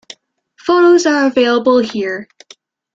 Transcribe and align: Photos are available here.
Photos 0.57 1.05
are 1.05 1.27
available 1.27 1.77
here. 1.77 2.27